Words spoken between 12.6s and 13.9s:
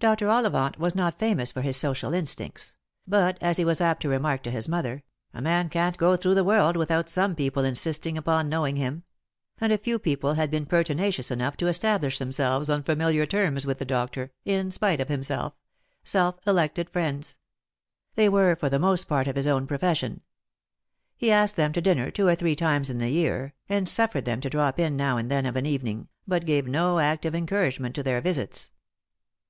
on familiar terms with the